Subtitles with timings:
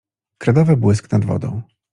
[0.37, 1.61] Kredowy błysk nad wodą.